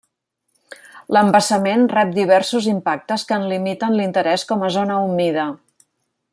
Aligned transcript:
L'embassament 1.17 1.83
rep 1.91 2.15
diversos 2.15 2.71
impactes 2.73 3.27
que 3.31 3.39
en 3.41 3.47
limiten 3.53 4.01
l'interès 4.01 4.47
com 4.53 4.65
a 4.65 4.73
zona 4.79 4.99
humida. 5.07 5.49